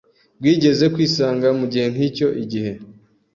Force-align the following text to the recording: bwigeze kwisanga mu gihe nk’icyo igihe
bwigeze 0.39 0.85
kwisanga 0.93 1.47
mu 1.59 1.65
gihe 1.71 1.87
nk’icyo 1.93 2.27
igihe 2.43 2.71